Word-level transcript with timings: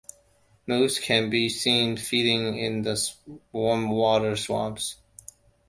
Moose 0.65 0.97
can 0.97 1.29
be 1.29 1.47
seen 1.47 1.95
feeding 1.95 2.57
in 2.57 2.81
the 2.81 2.99
warm 3.51 3.91
water 3.91 4.35
swamps. 4.35 4.95